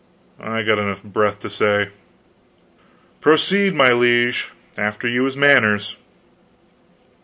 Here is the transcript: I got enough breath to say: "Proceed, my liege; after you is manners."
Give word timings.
I 0.39 0.63
got 0.63 0.79
enough 0.79 1.03
breath 1.03 1.41
to 1.41 1.49
say: 1.51 1.89
"Proceed, 3.19 3.75
my 3.75 3.91
liege; 3.93 4.49
after 4.75 5.07
you 5.07 5.27
is 5.27 5.37
manners." 5.37 5.95